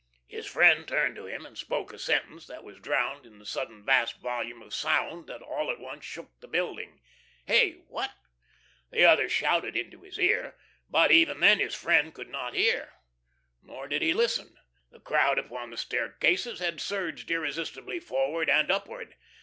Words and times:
His 0.25 0.47
friend 0.47 0.87
turned 0.87 1.15
to 1.17 1.27
him 1.27 1.45
and 1.45 1.55
spoke 1.55 1.93
a 1.93 1.99
sentence 1.99 2.47
that 2.47 2.63
was 2.63 2.79
drowned 2.79 3.23
in 3.23 3.37
the 3.37 3.45
sudden 3.45 3.85
vast 3.85 4.19
volume 4.19 4.63
of 4.63 4.73
sound 4.73 5.27
that 5.27 5.43
all 5.43 5.69
at 5.69 5.79
once 5.79 6.03
shook 6.03 6.39
the 6.39 6.47
building. 6.47 7.01
"Hey 7.45 7.73
what?" 7.87 8.09
The 8.89 9.05
other 9.05 9.29
shouted 9.29 9.77
into 9.77 10.01
his 10.01 10.17
ear. 10.19 10.55
But 10.89 11.11
even 11.11 11.39
then 11.39 11.59
his 11.59 11.75
friend 11.75 12.11
could 12.11 12.29
not 12.29 12.55
hear. 12.55 12.93
Nor 13.61 13.87
did 13.87 14.01
he 14.01 14.11
listen. 14.11 14.57
The 14.89 14.99
crowd 14.99 15.37
upon 15.37 15.69
the 15.69 15.77
staircases 15.77 16.57
had 16.57 16.81
surged 16.81 17.29
irresistibly 17.29 17.99
forward 17.99 18.49
and 18.49 18.71
upward. 18.71 19.13